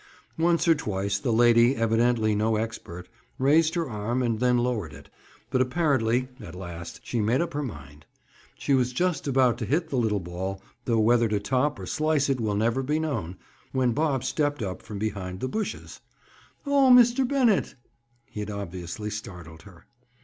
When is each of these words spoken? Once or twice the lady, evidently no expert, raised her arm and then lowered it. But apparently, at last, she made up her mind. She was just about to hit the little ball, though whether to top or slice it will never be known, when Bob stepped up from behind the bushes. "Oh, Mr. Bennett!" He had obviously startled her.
Once 0.39 0.67
or 0.67 0.73
twice 0.73 1.19
the 1.19 1.31
lady, 1.31 1.75
evidently 1.75 2.33
no 2.33 2.55
expert, 2.55 3.07
raised 3.37 3.75
her 3.75 3.87
arm 3.87 4.23
and 4.23 4.39
then 4.39 4.57
lowered 4.57 4.93
it. 4.93 5.11
But 5.51 5.61
apparently, 5.61 6.27
at 6.39 6.55
last, 6.55 7.01
she 7.03 7.21
made 7.21 7.39
up 7.39 7.53
her 7.53 7.61
mind. 7.61 8.07
She 8.55 8.73
was 8.73 8.93
just 8.93 9.27
about 9.27 9.59
to 9.59 9.65
hit 9.67 9.89
the 9.89 9.97
little 9.97 10.19
ball, 10.19 10.59
though 10.85 10.97
whether 10.99 11.27
to 11.27 11.39
top 11.39 11.77
or 11.77 11.85
slice 11.85 12.29
it 12.29 12.41
will 12.41 12.55
never 12.55 12.81
be 12.81 12.97
known, 12.97 13.37
when 13.73 13.91
Bob 13.91 14.23
stepped 14.23 14.63
up 14.63 14.81
from 14.81 14.97
behind 14.97 15.39
the 15.39 15.47
bushes. 15.47 16.01
"Oh, 16.65 16.89
Mr. 16.91 17.23
Bennett!" 17.27 17.75
He 18.25 18.39
had 18.39 18.49
obviously 18.49 19.11
startled 19.11 19.61
her. 19.61 19.85